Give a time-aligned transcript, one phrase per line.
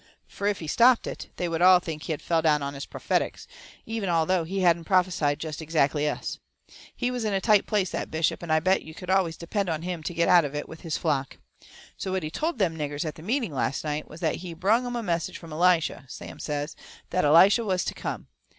[0.25, 2.87] Fur, if he stopped it, they would all think he had fell down on his
[2.87, 3.45] prophetics,
[3.85, 6.39] even although he hadn't prophesied jest exactly us.
[6.95, 9.69] He was in a tight place, that bishop, but I bet you could always depend
[9.69, 11.37] on him to get out of it with his flock.
[11.97, 14.87] So what he told them niggers at the meeting last night was that he brung
[14.87, 16.75] 'em a message from Elishyah, Sam says,
[17.11, 18.25] the Elishyah that was to come.